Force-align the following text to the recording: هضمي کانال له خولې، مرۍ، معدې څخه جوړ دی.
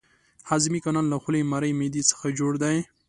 هضمي 0.49 0.79
کانال 0.85 1.05
له 1.11 1.17
خولې، 1.23 1.41
مرۍ، 1.51 1.71
معدې 1.79 2.01
څخه 2.09 2.25
جوړ 2.39 2.53
دی. 2.63 2.77